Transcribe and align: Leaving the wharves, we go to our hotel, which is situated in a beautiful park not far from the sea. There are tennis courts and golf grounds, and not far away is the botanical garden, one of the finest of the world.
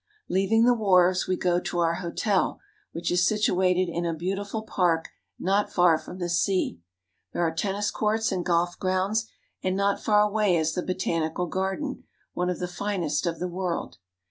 Leaving 0.27 0.63
the 0.65 0.73
wharves, 0.73 1.27
we 1.27 1.35
go 1.37 1.59
to 1.59 1.77
our 1.77 1.93
hotel, 2.01 2.59
which 2.91 3.11
is 3.11 3.23
situated 3.23 3.87
in 3.87 4.03
a 4.03 4.15
beautiful 4.15 4.63
park 4.63 5.09
not 5.37 5.71
far 5.71 5.95
from 5.95 6.17
the 6.17 6.27
sea. 6.27 6.79
There 7.33 7.43
are 7.45 7.53
tennis 7.53 7.91
courts 7.91 8.31
and 8.31 8.43
golf 8.43 8.79
grounds, 8.79 9.27
and 9.61 9.75
not 9.77 10.01
far 10.01 10.21
away 10.21 10.57
is 10.57 10.73
the 10.73 10.81
botanical 10.81 11.45
garden, 11.45 12.03
one 12.33 12.49
of 12.49 12.57
the 12.57 12.67
finest 12.67 13.27
of 13.27 13.37
the 13.37 13.47
world. 13.47 13.99